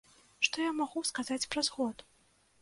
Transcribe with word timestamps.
Што 0.47 0.63
я 0.65 0.71
магу 0.77 1.03
сказаць 1.09 1.49
праз 1.53 1.71
год? 1.77 2.03